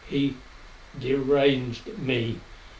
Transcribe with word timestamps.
He 0.09 0.35
deranged 0.99 1.83
me. 1.99 2.39